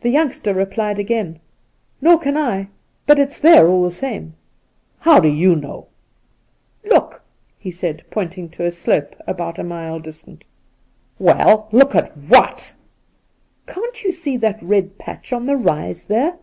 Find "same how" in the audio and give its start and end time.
3.92-5.20